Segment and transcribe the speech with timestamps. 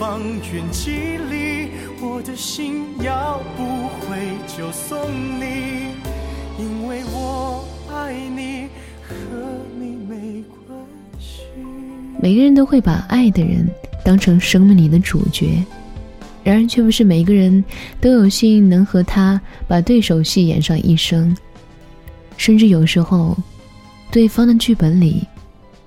[0.00, 0.18] 方
[0.50, 1.68] 圆几里，
[2.00, 4.98] 我的心要不回就送
[5.38, 5.92] 你，
[6.58, 7.62] 因为我
[7.92, 8.68] 爱你，
[9.06, 9.14] 和
[9.78, 10.78] 你没关
[11.18, 11.42] 系。
[12.18, 13.68] 每个人都会把爱的人
[14.02, 15.62] 当成生命里的主角，
[16.42, 17.62] 然而却不是每个人
[18.00, 19.38] 都有幸能和他
[19.68, 21.36] 把对手戏演上一生，
[22.38, 23.36] 甚至有时候，
[24.10, 25.26] 对方的剧本里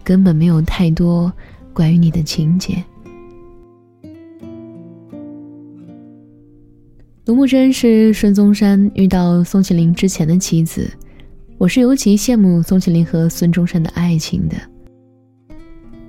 [0.04, 1.34] 根本没有太多
[1.74, 2.76] 关于你的情节。
[7.26, 10.92] 卢慕贞是孙中山遇到宋庆龄之前的妻子，
[11.58, 14.58] 我是尤其羡慕宋庆龄和孙中山的爱情的。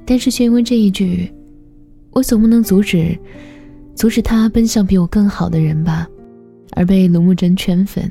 [0.05, 1.33] 但是却因为这一句，
[2.11, 3.17] 我总不能阻止，
[3.95, 6.05] 阻止他奔向比我更好的人吧，
[6.73, 8.11] 而被卢慕贞圈粉。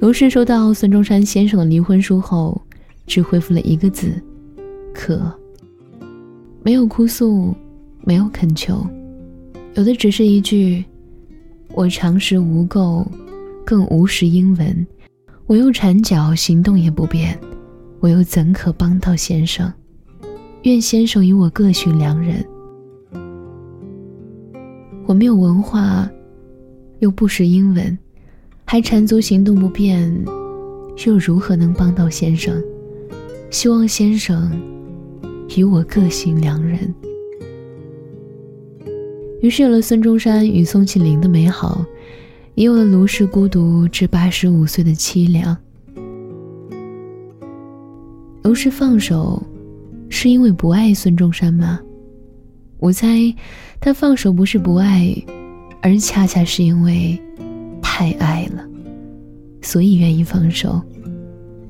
[0.00, 2.60] 卢氏收到孙中山先生的离婚书后，
[3.06, 4.12] 只回复了一个字：
[4.92, 5.32] 可。
[6.62, 7.54] 没有哭诉，
[8.04, 8.86] 没有恳求。
[9.74, 10.84] 有的只是一句
[11.74, 13.06] ：“我常识无垢，
[13.64, 14.86] 更无识英文，
[15.46, 17.38] 我又缠脚，行动也不便，
[18.00, 19.72] 我又怎可帮到先生？
[20.62, 22.44] 愿先生与我各寻良人。
[25.06, 26.10] 我没有文化，
[26.98, 27.96] 又不识英文，
[28.64, 30.12] 还缠足行动不便，
[31.06, 32.60] 又如何能帮到先生？
[33.50, 34.50] 希望先生
[35.56, 36.92] 与我各寻良人。”
[39.40, 41.84] 于是有了孙中山与宋庆龄的美好，
[42.54, 45.56] 也有了卢氏孤独至八十五岁的凄凉。
[48.42, 49.42] 卢氏放手，
[50.08, 51.80] 是因为不爱孙中山吗？
[52.78, 53.34] 我猜，
[53.80, 55.14] 他放手不是不爱，
[55.80, 57.18] 而恰恰是因为
[57.80, 58.66] 太爱了，
[59.62, 60.80] 所以愿意放手，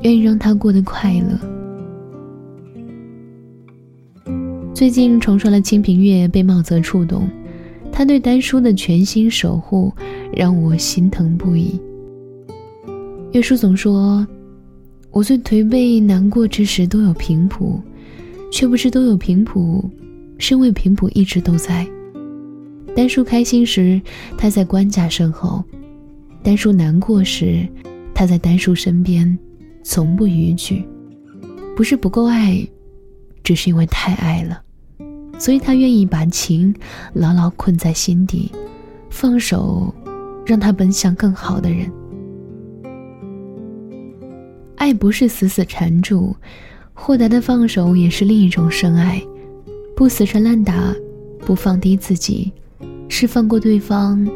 [0.02, 1.38] 愿意让他过得快乐。
[4.74, 7.28] 最近重刷了《清平乐》，被茂泽触动。
[8.00, 9.92] 他对丹叔的全心守护，
[10.32, 11.78] 让我心疼不已。
[13.32, 14.26] 岳叔总说，
[15.10, 17.78] 我最颓废难过之时都有平谱，
[18.50, 19.84] 却不知都有平谱，
[20.38, 21.86] 是因为平谱一直都在。
[22.96, 24.00] 丹叔开心时，
[24.38, 25.62] 他在官家身后；
[26.42, 27.68] 丹叔难过时，
[28.14, 29.38] 他在丹叔身边，
[29.82, 30.82] 从不逾矩。
[31.76, 32.66] 不是不够爱，
[33.44, 34.62] 只是因为太爱了。
[35.40, 36.72] 所以他愿意把情
[37.14, 38.52] 牢牢困在心底，
[39.08, 39.92] 放手，
[40.44, 41.90] 让他奔向更好的人。
[44.76, 46.36] 爱不是死死缠住，
[46.92, 49.22] 豁达的放手也是另一种深爱。
[49.96, 50.94] 不死缠烂打，
[51.38, 52.52] 不放低自己，
[53.08, 54.28] 是放过对方，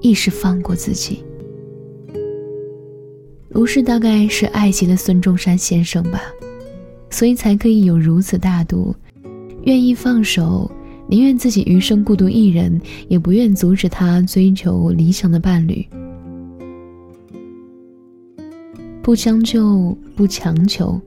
[0.00, 1.24] 亦是放过自己。
[3.48, 6.20] 卢氏大概是爱极了孙中山先生吧，
[7.10, 8.94] 所以才可以有如此大度。
[9.62, 10.70] 愿意放手，
[11.08, 15.86] 宁愿自己余生孤独一人，也不愿阻止他追求理想的伴侣。
[19.02, 21.00] 不将就，不强求，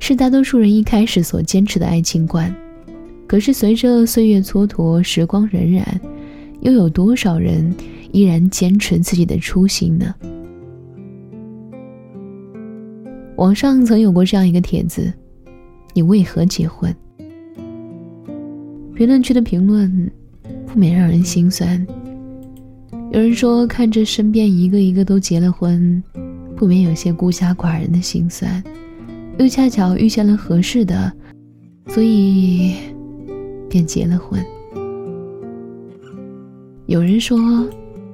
[0.00, 2.54] 是大多数人一开始所坚持的爱情观。
[3.26, 5.84] 可是随着岁月蹉跎，时光荏苒，
[6.60, 7.74] 又有多少人
[8.12, 10.14] 依然坚持自己的初心呢？
[13.36, 15.12] 网上曾有过这样一个帖子
[15.94, 16.94] ：“你为何结婚？”
[18.96, 20.10] 评论区的评论
[20.66, 21.86] 不免让人心酸。
[23.12, 26.02] 有人说，看着身边一个一个都结了婚，
[26.56, 28.64] 不免有些孤家寡人的心酸。
[29.38, 31.12] 又恰巧遇见了合适的，
[31.88, 32.72] 所以
[33.68, 34.42] 便结了婚。
[36.86, 37.68] 有人说，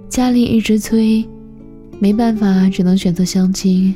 [0.09, 1.25] 家里一直催，
[2.01, 3.95] 没办法，只能选择相亲。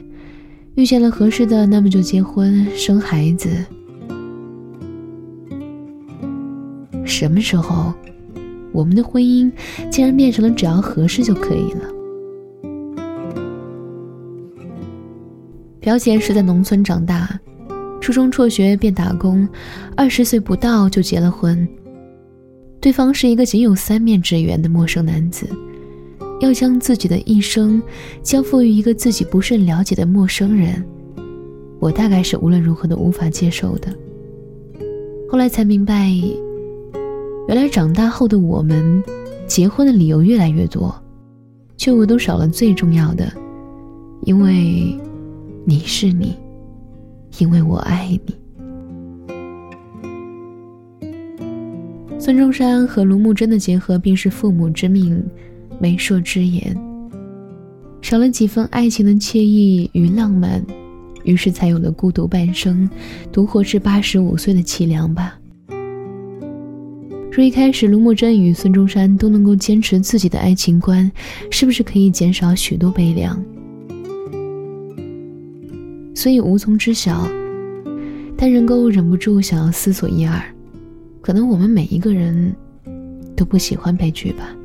[0.77, 3.49] 遇见了合适的，那么就结婚生孩子。
[7.07, 7.95] 什么时候，
[8.73, 9.51] 我们的婚姻
[9.91, 11.93] 竟然变成了只要合适就可以了？
[15.81, 17.39] 表姐是在农村长大，
[18.01, 19.49] 初中辍学便打工，
[19.97, 21.67] 二十岁不到就结了婚。
[22.81, 25.49] 对方是一个仅有三面之缘的陌生男子，
[26.41, 27.81] 要将自己的一生
[28.23, 30.85] 交付于一个自己不甚了解的陌生人，
[31.79, 33.89] 我大概是无论如何都无法接受的。
[35.31, 36.13] 后来才明白。
[37.49, 39.03] 原来长大后的我们，
[39.47, 40.93] 结婚的理由越来越多，
[41.77, 43.33] 却唯独少了最重要的，
[44.23, 44.99] 因为
[45.65, 46.37] 你是你，
[47.39, 48.35] 因为我爱你。
[52.19, 55.25] 孙中山和卢慕贞的结合，便是父母之命，
[55.79, 56.77] 媒妁之言，
[58.03, 60.61] 少了几分爱情的惬意与浪漫，
[61.23, 62.91] 于是才有了孤独半生，
[63.31, 65.39] 独活至八十五岁的凄凉吧。
[67.37, 71.13] 说一开始卢慕贞与孙中山都能够坚持自己的爱情观，
[71.51, 73.39] 是不是可以减少许多悲凉？
[76.15, 77.29] 所以无从知晓，
[78.39, 80.43] 但仍够忍不住想要思索一二。
[81.21, 82.57] 可能我们每一个人
[83.37, 84.57] 都不喜欢悲剧吧。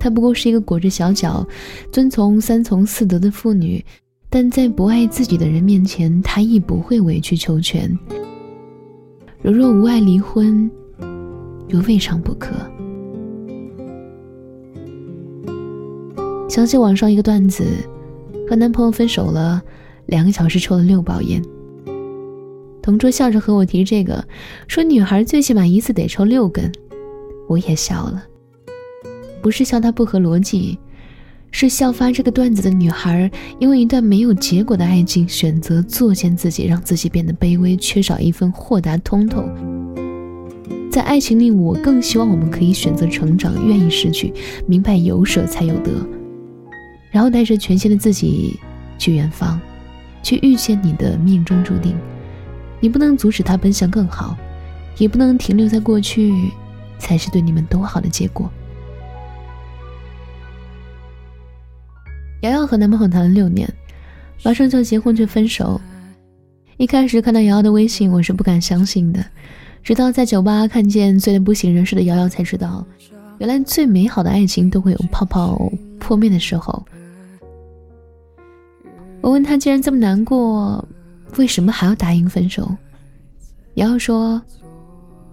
[0.00, 1.46] 她不过是一个裹着小脚、
[1.92, 3.80] 遵从三从四德的妇女，
[4.28, 7.96] 但在不爱自己的人面前，她亦不会委曲求全。
[9.40, 10.68] 如若无爱离婚，
[11.72, 12.54] 又未尝不可。
[16.48, 17.64] 想起网上一个段子，
[18.48, 19.60] 和男朋友分手了，
[20.06, 21.42] 两个小时抽了六包烟。
[22.82, 24.22] 同桌笑着和我提这个，
[24.68, 26.70] 说女孩最起码一次得抽六根，
[27.48, 28.22] 我也笑了。
[29.40, 30.78] 不是笑他不合逻辑，
[31.50, 39.42] 是笑发这个段子的女孩，因为一段没有结果的爱情，选择作践自己，让自己变得卑微，缺少一份豁达通透。
[40.92, 44.30] 在爱情里，我更希望我们可以选择成长，愿意失去，
[44.66, 45.90] 明白有舍才有得，
[47.10, 48.60] 然后带着全新的自己
[48.98, 49.58] 去远方，
[50.22, 51.96] 去遇见你的命中注定。
[52.78, 54.36] 你不能阻止他奔向更好，
[54.98, 56.50] 也不能停留在过去，
[56.98, 58.52] 才是对你们都好的结果。
[62.42, 63.66] 瑶瑶和男朋友谈了六年，
[64.44, 65.80] 马上就要结婚却分手。
[66.76, 69.24] 一开始看到瑶瑶的微信，我是不敢相信的，
[69.82, 72.86] 直到在酒吧看见醉得不省人事的瑶瑶，才知道，
[73.38, 76.84] 原来最美好的爱情都会有泡泡破灭的时候。
[79.20, 80.84] 我问他，既然这么难过，
[81.36, 82.68] 为什么还要答应分手？
[83.74, 84.40] 瑶瑶说，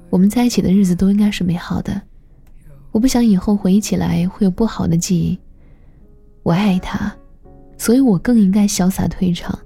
[0.09, 2.01] 我们在一起的日子都应该是美好的，
[2.91, 5.37] 我不想以后回忆起来会有不好的记忆。
[6.41, 7.11] 我爱他，
[7.77, 9.57] 所以我更应该潇洒退场，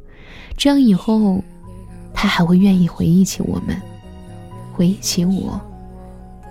[0.57, 1.41] 这样以后，
[2.13, 3.77] 他还会愿意回忆起我们，
[4.73, 5.61] 回忆起我，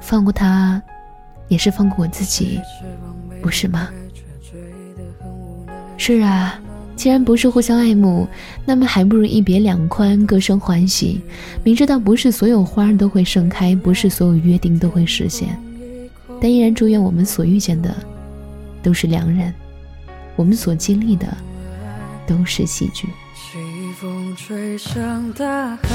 [0.01, 0.81] 放过他，
[1.49, 2.61] 也是放过我自己，
[3.43, 3.89] 不是吗？
[5.99, 6.59] 是啊，
[6.97, 8.27] 既然不是互相爱慕，
[8.65, 11.21] 那么还不如一别两宽，各生欢喜。
[11.65, 15.61] 明知道不是所有花都会盛开，不是所有约定都会实现，
[16.41, 17.95] 但依然祝愿我们所遇见的，
[18.83, 19.53] 都是良人。
[20.37, 21.27] 我们所经历的
[22.27, 23.09] 都是喜剧。
[23.35, 23.59] 西
[24.01, 25.89] 风吹向大海，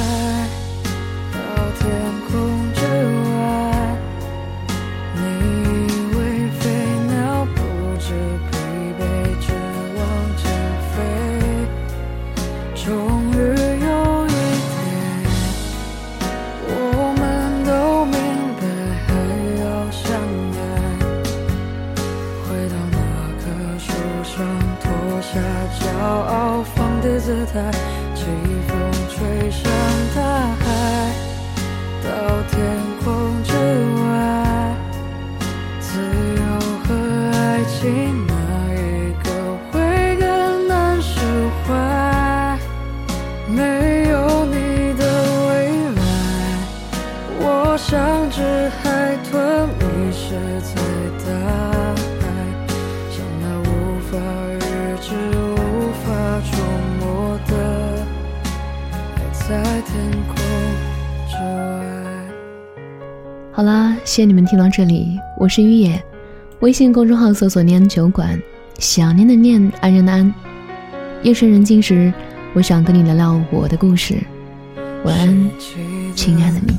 [24.38, 25.40] 脱下
[25.80, 27.72] 骄傲放低姿态，
[28.14, 28.26] 季
[28.68, 28.78] 风
[29.10, 29.64] 吹向
[30.16, 30.22] 大
[30.60, 30.64] 海，
[32.04, 32.08] 到
[32.52, 32.56] 天
[33.04, 33.08] 空
[33.44, 33.52] 之
[34.04, 34.06] 外，
[35.80, 35.90] 自
[36.36, 36.42] 由
[36.84, 36.88] 和
[37.34, 37.82] 爱情
[38.28, 38.34] 哪
[38.76, 38.78] 一
[39.24, 39.28] 个
[39.72, 39.76] 会
[40.18, 41.10] 更难释
[41.66, 41.74] 怀？
[43.48, 45.02] 没有你的
[45.48, 45.50] 未
[45.96, 46.00] 来，
[47.40, 49.82] 我像只海豚迷
[50.12, 50.76] 失在
[51.26, 51.28] 大
[63.52, 66.00] 好啦，谢谢你们听到这里，我是于野，
[66.60, 68.40] 微信公众号搜索“念酒馆”，
[68.78, 70.32] 想念的念，安然的安。
[71.24, 72.14] 夜深人静时，
[72.54, 74.16] 我想跟你聊聊我的故事。
[75.04, 75.50] 晚安，
[76.16, 76.74] 亲爱的你。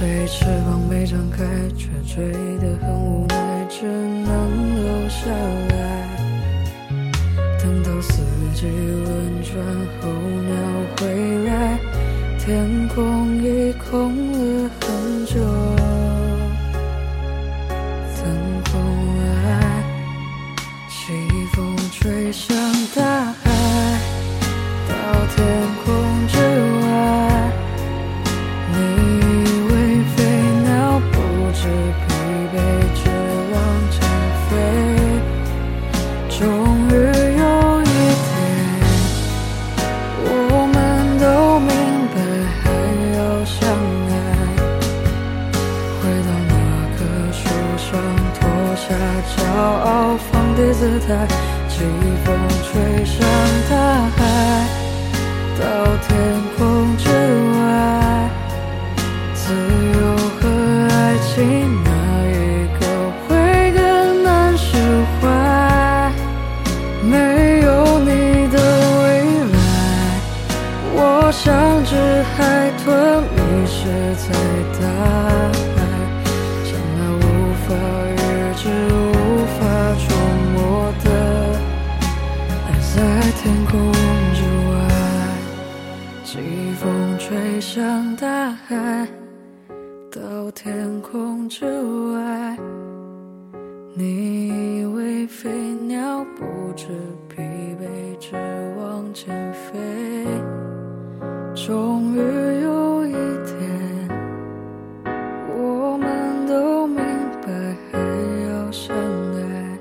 [0.00, 1.44] 谁翅膀没张开，
[1.76, 6.08] 却追得很无奈，只能留下来。
[7.62, 8.22] 等到四
[8.54, 9.62] 季轮转
[10.00, 10.08] 候
[10.48, 10.56] 鸟
[10.96, 11.78] 回来，
[12.38, 15.89] 天空已空了很久。
[49.20, 51.26] 骄傲放低姿态，
[51.68, 51.74] 季
[52.24, 52.28] 风
[52.64, 53.18] 吹向
[53.68, 53.72] 大
[54.16, 54.18] 海，
[55.58, 55.62] 到
[56.06, 56.08] 天
[56.56, 56.58] 空
[87.80, 89.08] 吹向大海，
[90.12, 91.64] 到天空之
[92.12, 92.58] 外。
[93.94, 95.48] 你以为飞。
[95.88, 96.44] 鸟不
[96.76, 96.88] 知
[97.26, 97.40] 疲
[97.80, 98.36] 惫，只
[98.78, 100.26] 往前飞。
[101.54, 102.18] 终于
[102.60, 103.12] 有一
[103.46, 104.08] 天，
[105.48, 106.98] 我们都明
[107.40, 107.48] 白
[107.90, 109.78] 还要相爱。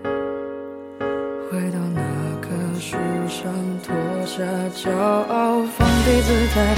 [1.52, 2.02] 回到那
[2.40, 2.48] 棵
[2.80, 2.96] 树
[3.28, 3.54] 上，
[3.84, 3.94] 脱
[4.26, 4.42] 下
[4.74, 6.74] 骄傲，放低姿态，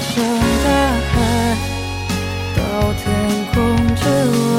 [0.00, 0.24] 向
[0.64, 0.68] 大
[1.10, 1.14] 海，
[2.56, 2.60] 到
[2.94, 3.04] 天
[3.52, 3.56] 空
[3.96, 4.02] 之
[4.54, 4.56] 外。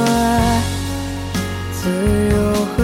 [1.71, 1.79] 自
[2.31, 2.35] 由
[2.75, 2.77] 和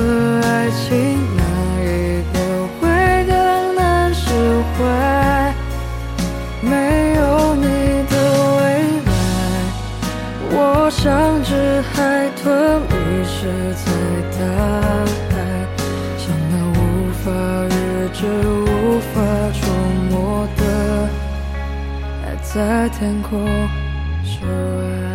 [0.47, 0.89] 爱情，
[1.35, 1.41] 哪
[1.81, 1.85] 一
[2.31, 2.35] 个
[2.79, 2.81] 会
[3.25, 3.33] 更
[3.75, 3.79] 难
[4.13, 4.24] 释
[4.77, 4.81] 怀？
[6.62, 6.71] 没
[7.15, 7.65] 有你
[8.09, 8.13] 的
[8.57, 8.59] 未
[9.05, 9.09] 来，
[10.51, 10.55] 我
[10.89, 11.50] 像只
[11.93, 11.93] 海
[12.41, 12.43] 豚
[12.81, 12.93] 迷
[13.25, 13.35] 失
[13.83, 13.85] 在
[14.39, 14.41] 大
[15.29, 15.33] 海，
[16.17, 16.81] 像那无
[17.24, 17.25] 法
[17.67, 17.75] 预
[18.13, 18.19] 知、
[22.55, 23.45] 在天空
[24.24, 25.14] 之外。